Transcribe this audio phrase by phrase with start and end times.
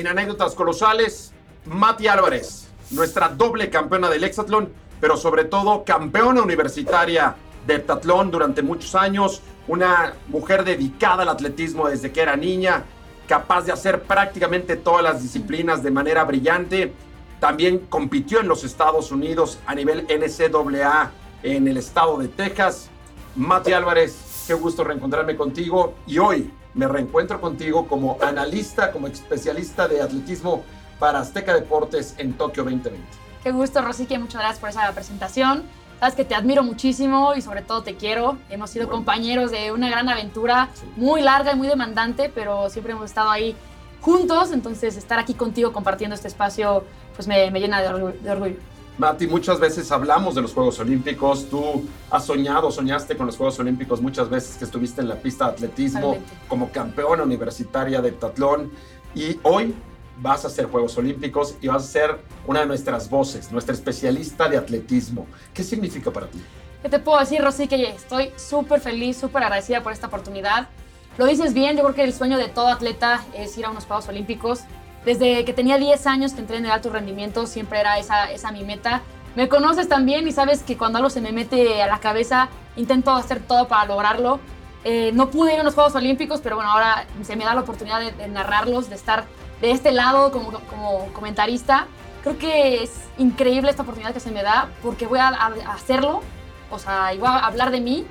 [0.00, 1.32] en Anécdotas Colosales,
[1.66, 8.62] Mati Álvarez, nuestra doble campeona del hexatlón, pero sobre todo campeona universitaria de heptatlón durante
[8.62, 12.84] muchos años, una mujer dedicada al atletismo desde que era niña,
[13.28, 16.94] capaz de hacer prácticamente todas las disciplinas de manera brillante.
[17.38, 21.12] También compitió en los Estados Unidos a nivel NCAA
[21.42, 22.88] en el estado de Texas.
[23.36, 29.88] Mati Álvarez, qué gusto reencontrarme contigo y hoy me reencuentro contigo como analista, como especialista
[29.88, 30.64] de atletismo
[30.98, 33.00] para Azteca Deportes en Tokio 2020.
[33.42, 35.64] Qué gusto, Rosique, muchas gracias por esa presentación.
[35.98, 38.38] Sabes que te admiro muchísimo y sobre todo te quiero.
[38.48, 43.04] Hemos sido compañeros de una gran aventura, muy larga y muy demandante, pero siempre hemos
[43.04, 43.54] estado ahí
[44.00, 44.52] juntos.
[44.52, 46.84] Entonces, estar aquí contigo compartiendo este espacio,
[47.14, 47.88] pues me, llena de
[48.30, 48.56] orgullo,
[49.00, 51.48] Mati, muchas veces hablamos de los Juegos Olímpicos.
[51.48, 55.46] Tú has soñado, soñaste con los Juegos Olímpicos muchas veces que estuviste en la pista
[55.46, 56.18] de atletismo
[56.48, 58.70] como campeona universitaria de heptatlón.
[59.14, 59.74] Y hoy
[60.18, 64.50] vas a hacer Juegos Olímpicos y vas a ser una de nuestras voces, nuestra especialista
[64.50, 65.26] de atletismo.
[65.54, 66.38] ¿Qué significa para ti?
[66.82, 67.68] ¿Qué te puedo decir, Rosy?
[67.68, 70.68] Que estoy súper feliz, súper agradecida por esta oportunidad.
[71.16, 73.86] Lo dices bien, yo creo que el sueño de todo atleta es ir a unos
[73.86, 74.60] Juegos Olímpicos.
[75.04, 78.52] Desde que tenía 10 años que entré en el alto rendimiento, siempre era esa, esa
[78.52, 79.02] mi meta.
[79.34, 83.12] Me conoces también y sabes que cuando algo se me mete a la cabeza, intento
[83.12, 84.40] hacer todo para lograrlo.
[84.84, 87.60] Eh, no pude ir a unos Juegos Olímpicos, pero bueno, ahora se me da la
[87.60, 89.24] oportunidad de, narrarlos, de estar
[89.60, 91.86] de este lado como, como comentarista.
[92.22, 95.28] Creo que es increíble esta oportunidad que se me da porque voy a,
[95.68, 96.22] hacerlo,
[96.70, 98.06] o sea, y voy a hablar de mí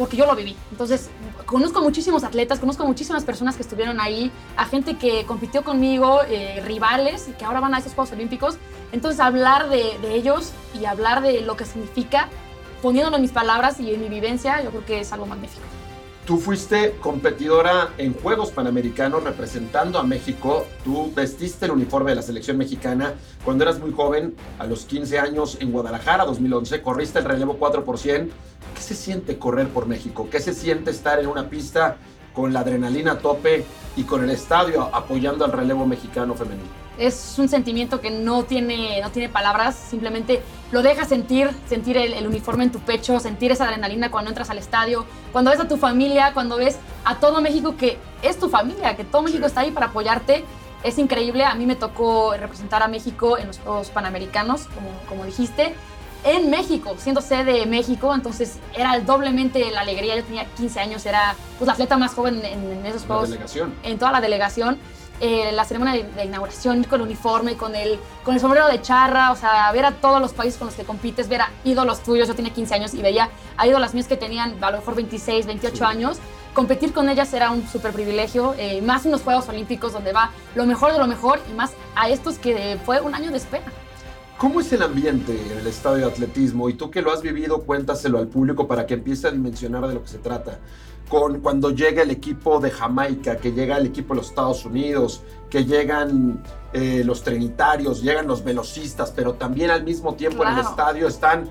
[0.00, 0.56] porque yo lo viví.
[0.70, 1.10] Entonces,
[1.44, 6.62] conozco muchísimos atletas, conozco muchísimas personas que estuvieron ahí, a gente que compitió conmigo, eh,
[6.64, 8.56] rivales, que ahora van a esos Juegos Olímpicos.
[8.92, 12.30] Entonces, hablar de, de, ellos y hablar de lo que significa,
[12.80, 15.66] poniéndolo en mis palabras y en mi vivencia, yo creo que es algo magnífico.
[16.26, 20.66] Tú fuiste competidora en Juegos Panamericanos representando a México.
[20.84, 25.18] Tú vestiste el uniforme de la selección mexicana cuando eras muy joven, a los 15
[25.18, 26.80] años en Guadalajara 2011.
[26.82, 27.84] Corriste el relevo 4
[28.80, 30.28] ¿Qué se siente correr por México?
[30.30, 31.98] ¿Qué se siente estar en una pista
[32.32, 36.70] con la adrenalina a tope y con el estadio apoyando al relevo mexicano femenino?
[36.98, 42.26] es un sentimiento que no tiene, no tiene palabras, simplemente lo dejas sentir, sentir el,
[42.26, 45.78] uniforme en tu pecho, sentir esa adrenalina cuando entras al estadio, cuando ves a tu
[45.78, 49.70] familia, cuando ves a todo México que es tu familia, que todo México está ahí
[49.70, 50.44] para apoyarte.
[50.84, 55.24] Es increíble, a mí me tocó representar a México en los Juegos Panamericanos, como, como
[55.24, 55.74] dijiste,
[56.24, 60.16] en México, siendo sede de México, entonces era doblemente la alegría.
[60.16, 63.30] Yo tenía 15 años, era pues, la atleta más joven en, en esos Juegos.
[63.82, 64.78] En toda la delegación.
[65.22, 69.32] Eh, la ceremonia de, inauguración con el uniforme, con el, con el sombrero de charra,
[69.32, 72.26] o sea, ver a todos los países con los que compites, ver a ídolos tuyos,
[72.26, 73.28] yo tenía 15 años y veía
[73.58, 76.16] a ídolas mías que tenían a lo mejor 26, 28 años,
[76.54, 80.30] competir con ellas era un súper privilegio, eh, más en los Juegos Olímpicos donde va
[80.54, 83.70] lo mejor de lo mejor y más a estos que fue un año de espera.
[84.40, 86.70] ¿Cómo es el ambiente en el estadio de atletismo?
[86.70, 89.92] Y tú que lo has vivido, cuéntaselo al público para que empiece a dimensionar de
[89.92, 90.60] lo que se trata.
[91.10, 95.20] Con cuando llega el equipo de Jamaica, que llega el equipo de los Estados Unidos,
[95.50, 96.42] que llegan
[96.72, 101.44] eh, los trinitarios, llegan los velocistas, pero también al mismo tiempo en el estadio están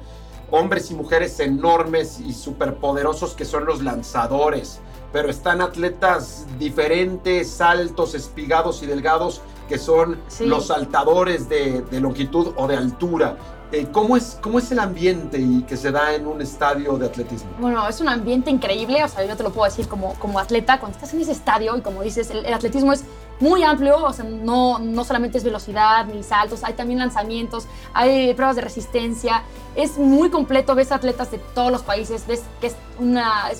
[0.49, 4.79] hombres y mujeres enormes y superpoderosos que son los lanzadores,
[5.11, 12.53] pero están atletas diferentes, altos, espigados y delgados, que son los saltadores de, de longitud
[12.55, 13.37] o de altura.
[13.71, 17.05] Eh, ¿cómo, es, ¿Cómo es el ambiente y que se da en un estadio de
[17.05, 17.51] atletismo?
[17.59, 20.79] Bueno, es un ambiente increíble, o sea, yo te lo puedo decir como, como atleta,
[20.79, 23.03] cuando estás en ese estadio y como dices, el, atletismo es
[23.39, 28.33] muy amplio, o sea, no, no solamente es velocidad ni saltos, hay también lanzamientos, hay
[28.33, 29.43] pruebas de resistencia,
[29.75, 32.75] es muy completo, ves atletas de todos los países, ves que es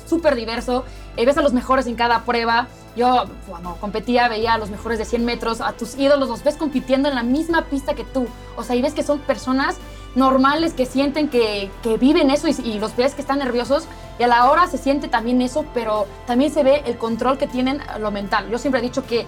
[0.06, 0.84] súper diverso,
[1.16, 2.68] eh, ves a los mejores en cada prueba.
[2.96, 6.58] Yo cuando competía veía a los mejores de 100 metros, a tus ídolos los ves
[6.58, 9.78] compitiendo en la misma pista que tú, o sea, y ves que son personas
[10.16, 13.86] normales que sienten que, que viven eso y, los ves que están nerviosos
[14.18, 17.48] y a la hora se siente también eso, pero también se ve el control que
[17.48, 18.50] tienen lo mental.
[18.50, 19.26] Yo siempre he dicho que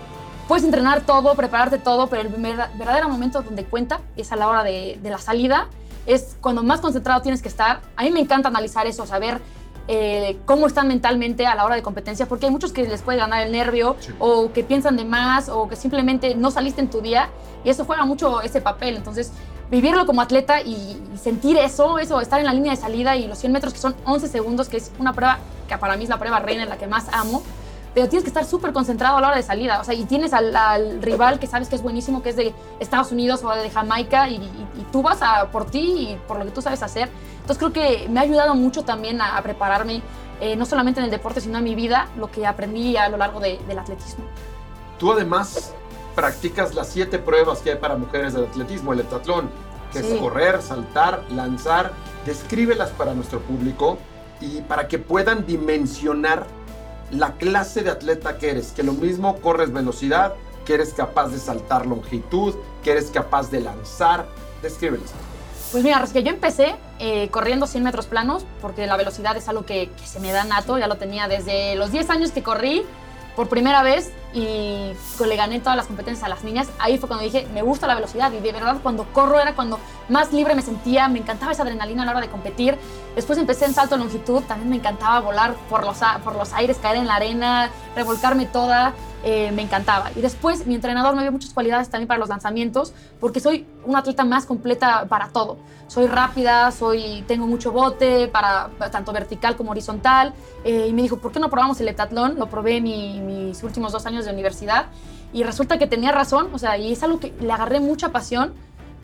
[0.47, 4.63] puedes entrenar todo, prepararte todo, pero el verdadero momento donde cuenta es a la hora
[4.63, 5.67] de, de la salida,
[6.05, 7.81] es cuando más concentrado tienes que estar.
[7.95, 9.41] A mí me encanta analizar eso, saber
[9.87, 13.17] eh, cómo están mentalmente a la hora de competencia, porque hay muchos que les puede
[13.17, 17.01] ganar el nervio o que piensan de más o que simplemente no saliste en tu
[17.01, 17.29] día
[17.63, 18.95] y eso juega mucho ese papel.
[18.95, 19.31] Entonces,
[19.69, 23.39] vivirlo como atleta y, sentir eso, eso, estar en la línea de salida y los
[23.39, 26.19] 100 metros que son 11 segundos, que es una prueba que para mí es la
[26.19, 27.43] prueba reina, en la que más amo,
[27.93, 30.33] pero tienes que estar súper concentrado a la hora de salida, o sea, y tienes
[30.33, 34.29] al, rival que sabes que es buenísimo, que es de Estados Unidos o de Jamaica,
[34.29, 34.39] y,
[34.91, 37.09] tú vas a, por ti y por lo que tú sabes hacer.
[37.41, 40.01] Entonces creo que me ha ayudado mucho también a, prepararme,
[40.39, 43.17] eh, no solamente en el deporte, sino en mi vida, lo que aprendí a lo
[43.17, 44.23] largo del atletismo.
[44.97, 45.73] Tú además
[46.15, 49.49] practicas las siete pruebas que hay para mujeres del atletismo, el heptatlón,
[49.91, 50.13] que Sí.
[50.13, 51.91] es correr, saltar, lanzar.
[52.25, 53.97] Descríbelas para nuestro público
[54.39, 56.45] y para que puedan dimensionar
[57.11, 60.33] la clase de atleta que eres, que lo mismo corres velocidad,
[60.65, 64.25] que eres capaz de saltar longitud, que eres capaz de lanzar.
[64.61, 65.11] Descríbelas.
[65.71, 69.47] Pues mira, es que yo empecé eh, corriendo 100 metros planos, porque la velocidad es
[69.47, 72.43] algo que, que se me da nato, ya lo tenía desde los 10 años que
[72.43, 72.83] corrí
[73.35, 74.93] por primera vez y
[75.25, 76.69] le gané todas las competencias a las niñas.
[76.79, 79.79] Ahí fue cuando dije, me gusta la velocidad y de verdad cuando corro era cuando
[80.09, 82.77] más libre me sentía, me encantaba esa adrenalina a la hora de competir.
[83.15, 86.77] Después empecé en salto de longitud, también me encantaba volar por los, por los aires,
[86.81, 88.93] caer en la arena, revolcarme toda,
[89.23, 90.11] eh, me encantaba.
[90.15, 93.99] Y después mi entrenador me dio muchas cualidades también para los lanzamientos, porque soy una
[93.99, 95.57] atleta más completa para todo.
[95.87, 100.33] Soy rápida, soy, tengo mucho bote, para, tanto vertical como horizontal.
[100.63, 102.37] eh, y me dijo, ¿por qué no probamos el heptatlón?
[102.37, 104.87] Lo probé mi- mis últimos dos años de universidad.
[105.33, 108.53] Y resulta que tenía razón, o sea, y es algo que le agarré mucha pasión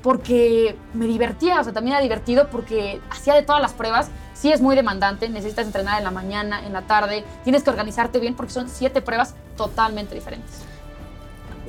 [0.02, 4.10] porque me divertía, o sea, también era divertido porque hacía de todas las pruebas.
[4.34, 8.20] Sí es muy demandante, necesitas entrenar en la mañana, en la tarde, tienes que organizarte
[8.20, 10.62] bien porque son siete pruebas totalmente diferentes.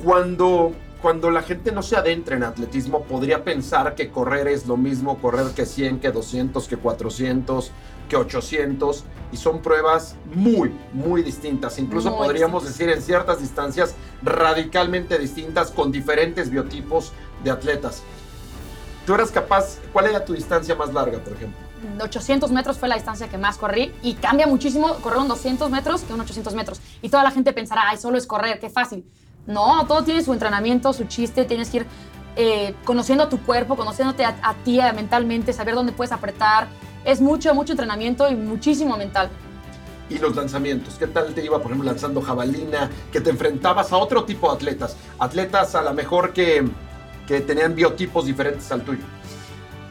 [0.03, 4.75] Cuando, cuando la gente no se adentra en atletismo, podría pensar que correr es lo
[4.75, 7.71] mismo, correr que 100, que 200, que 400,
[8.09, 11.79] que 800, y son pruebas muy, muy distintas.
[11.79, 12.79] Incluso Muy podríamos distintas.
[12.79, 17.13] decir en ciertas distancias radicalmente distintas, con diferentes biotipos
[17.43, 18.03] de atletas.
[19.05, 21.57] ¿Tú eras capaz, cuál era tu distancia más larga, por ejemplo?
[22.03, 26.01] 800 metros fue la distancia que más corrí y cambia muchísimo correr un 200 metros
[26.01, 26.81] que un 800 metros.
[27.01, 29.05] Y toda la gente pensará, ay, solo es correr, qué fácil.
[29.47, 31.85] No, todo tiene su entrenamiento, su chiste, tienes que ir
[32.35, 36.67] eh, conociendo a tu cuerpo, conociéndote a, a ti mentalmente, saber dónde puedes apretar.
[37.03, 39.29] Es mucho, mucho entrenamiento y muchísimo mental.
[40.09, 40.95] y los lanzamientos.
[40.97, 42.89] ¿Qué tal te iba, por ejemplo, lanzando jabalina?
[43.11, 44.95] Que te enfrentabas a otro tipo de atletas.
[45.19, 46.67] Atletas a lo mejor que,
[47.27, 49.03] que tenían biotipos diferentes al tuyo.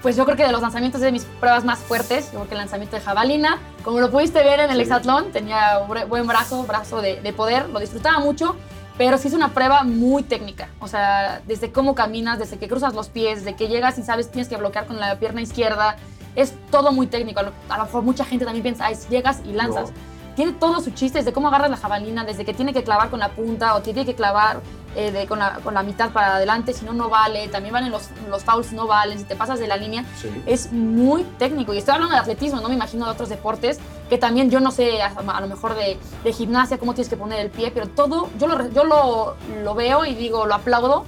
[0.02, 2.48] Pues yo creo que de los lanzamientos es de mis pruebas más fuertes, yo creo
[2.48, 4.82] que el lanzamiento de jabalina, como lo pudiste ver en el Sí.
[4.82, 8.54] hexatlón, tenía un buen brazo, brazo de, de poder, lo disfrutaba mucho,
[8.98, 12.94] pero sí es una prueba muy técnica, o sea, desde cómo caminas, desde que cruzas
[12.94, 15.96] los pies, desde que llegas y sabes tienes que bloquear con la pierna izquierda,
[16.34, 19.92] es todo muy técnico, a lo, mejor mucha gente también piensa, ay, llegas y lanzas.
[20.38, 23.18] Tiene todo su chiste, desde cómo agarras la jabalina, desde que tiene que clavar con
[23.18, 24.60] la punta o tiene que clavar
[24.94, 27.48] eh, de- con, la, con la mitad para adelante, si no, no vale.
[27.48, 29.18] También valen los, los fouls, no valen.
[29.18, 30.30] Si te pasas de la línea, Sí.
[30.46, 31.74] es muy técnico.
[31.74, 34.70] Y estoy hablando de atletismo, no me imagino de otros deportes, que también yo no
[34.70, 37.88] sé, a, a lo mejor de, de gimnasia, cómo tienes que poner el pie, pero
[37.88, 39.34] todo, yo lo, yo lo,
[39.64, 41.04] lo veo y digo, lo aplaudo,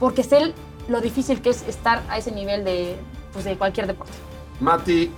[0.00, 0.54] porque sé
[0.88, 2.96] lo difícil que es estar a ese nivel de,
[3.34, 4.14] pues, de cualquier deporte.
[4.60, 5.10] Mati,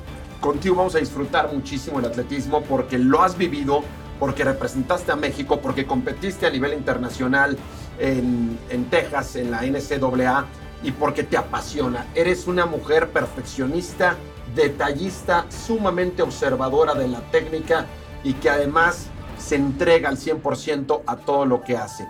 [0.45, 3.83] contigo vamos a disfrutar muchísimo el atletismo porque lo has vivido,
[4.21, 7.57] porque representaste a México, porque competiste a nivel internacional
[7.99, 8.59] en,
[8.91, 10.45] Texas, en la NCAA,
[10.83, 12.09] y porque te apasiona.
[12.15, 14.17] Eres una mujer perfeccionista,
[14.55, 17.87] detallista, sumamente observadora de la técnica
[18.23, 19.07] y que además
[19.39, 22.07] se entrega al 100% a todo lo que hace.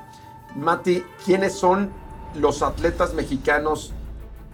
[0.57, 1.93] Mati, ¿quiénes son
[2.35, 3.93] los atletas mexicanos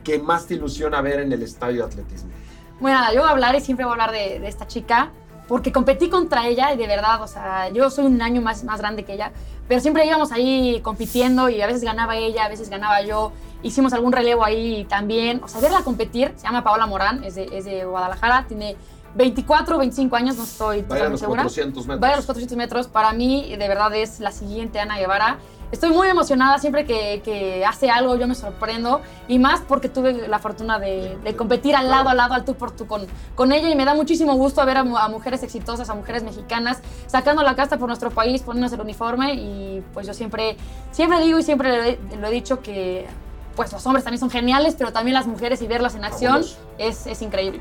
[0.05, 2.40] que más te ilusiona ver en el estadio de atletismo?
[2.81, 5.11] Bueno, nada, yo voy a hablar y siempre voy a hablar de, de esta chica,
[5.47, 8.81] porque competí contra ella y de verdad, o sea, yo soy un año más, más
[8.81, 9.33] grande que ella,
[9.69, 13.33] pero siempre íbamos ahí compitiendo y a veces ganaba ella, a veces ganaba yo.
[13.63, 15.41] Hicimos algún relevo ahí también.
[15.45, 18.77] O sea, verla competir, se llama Paola Morán, es de, es de Guadalajara, tiene
[19.15, 21.43] 24 o 25 años, no estoy Vaya a totalmente los segura.
[21.43, 22.01] 400 metros.
[22.01, 22.89] Vaya a los 400 metros.
[22.89, 25.39] Para mí, de verdad, es la siguiente Ana Guevara.
[25.73, 29.01] Estoy muy emocionada siempre que, que hace algo, yo me sorprendo.
[29.29, 32.55] Y más porque tuve la fortuna de, de competir al lado, al lado, al tú
[32.55, 33.71] por tú con, con ella.
[33.71, 37.43] Y me da muchísimo gusto ver a, mu- a mujeres exitosas, a mujeres mexicanas, sacando
[37.43, 39.35] la casta por nuestro país, poniéndose el uniforme.
[39.35, 40.57] Y pues yo siempre,
[40.91, 43.07] siempre digo y siempre lo he, dicho que
[43.55, 46.45] pues los hombres también son geniales, pero también las mujeres y verlas en acción
[46.79, 47.61] es, es increíble.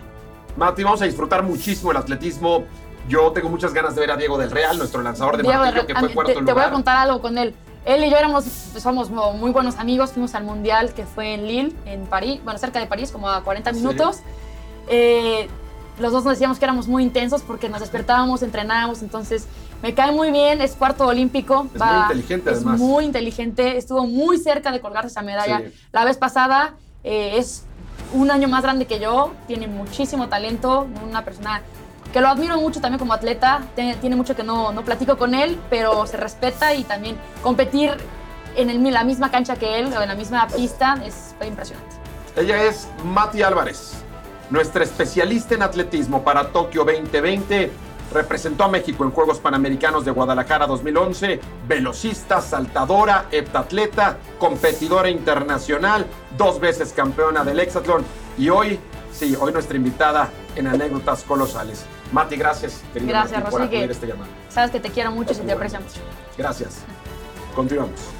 [0.58, 2.64] Mati, vamos a disfrutar muchísimo el atletismo.
[3.08, 5.86] Yo tengo muchas ganas de ver a Diego del Real, nuestro lanzador de Diego, martillo,
[5.88, 6.68] que fue cuarto te, te voy lugar.
[6.68, 7.56] a contar algo con él.
[7.90, 11.48] Él y yo éramos, somos mo- muy buenos amigos, fuimos al Mundial que fue en
[11.48, 13.80] Lille, en París, bueno, cerca de París, como a 40 ¿Sí?
[13.80, 14.18] minutos.
[14.90, 15.48] Eh,
[16.00, 19.48] los dos nos decíamos que éramos muy intensos porque nos despertábamos, entrenábamos, entonces
[19.82, 21.66] me cae muy bien, es cuarto olímpico.
[21.74, 22.80] Es muy inteligente, es además.
[22.80, 25.58] muy inteligente, estuvo muy cerca de colgarse esa medalla.
[25.60, 25.74] Sí.
[25.92, 27.64] La vez pasada eh, es
[28.14, 31.64] un año más grande que yo, tiene muchísimo talento, una persona
[32.14, 35.60] que lo admiro mucho también como atleta, tiene, mucho que no, no platico con él,
[35.70, 37.92] pero se respeta y también competir
[38.56, 41.96] en el- la misma cancha que él o en la misma pista es impresionante.
[42.36, 43.94] Ella es Mati Álvarez,
[44.50, 47.72] nuestra especialista en atletismo para Tokio 2020.
[48.12, 56.60] representó a México en Juegos Panamericanos de Guadalajara 2011, velocista, saltadora, heptatleta, competidora internacional, dos
[56.60, 58.04] veces campeona del hexatlón
[58.36, 58.80] y hoy,
[59.14, 61.86] sí, hoy nuestra invitada en anécdotas colosales.
[62.12, 64.32] Mati, gracias, querido gracias, Mati, por acudir este llamado.
[64.50, 66.00] Sabes que te quiero mucho y te aprecio mucho.
[66.38, 66.84] Gracias.
[67.56, 68.19] Continuamos.